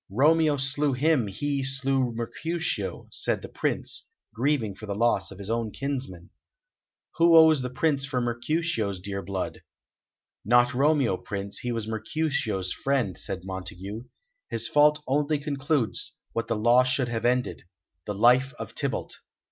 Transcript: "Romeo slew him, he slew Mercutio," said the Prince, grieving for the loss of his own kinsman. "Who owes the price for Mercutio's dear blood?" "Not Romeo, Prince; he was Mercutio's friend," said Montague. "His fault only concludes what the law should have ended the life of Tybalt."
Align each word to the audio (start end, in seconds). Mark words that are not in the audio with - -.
"Romeo 0.09 0.57
slew 0.57 0.93
him, 0.93 1.27
he 1.27 1.63
slew 1.63 2.11
Mercutio," 2.11 3.07
said 3.11 3.43
the 3.43 3.47
Prince, 3.47 4.07
grieving 4.33 4.73
for 4.73 4.87
the 4.87 4.95
loss 4.95 5.29
of 5.29 5.37
his 5.37 5.51
own 5.51 5.69
kinsman. 5.69 6.31
"Who 7.17 7.37
owes 7.37 7.61
the 7.61 7.69
price 7.69 8.03
for 8.03 8.19
Mercutio's 8.19 8.99
dear 8.99 9.21
blood?" 9.21 9.61
"Not 10.43 10.73
Romeo, 10.73 11.17
Prince; 11.17 11.59
he 11.59 11.71
was 11.71 11.87
Mercutio's 11.87 12.73
friend," 12.73 13.15
said 13.15 13.41
Montague. 13.45 14.05
"His 14.49 14.67
fault 14.67 15.03
only 15.05 15.37
concludes 15.37 16.17
what 16.33 16.47
the 16.47 16.55
law 16.55 16.83
should 16.83 17.09
have 17.09 17.23
ended 17.23 17.65
the 18.07 18.15
life 18.15 18.55
of 18.57 18.73
Tybalt." 18.73 19.17